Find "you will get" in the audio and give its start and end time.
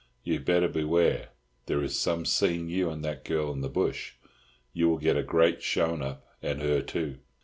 4.73-5.15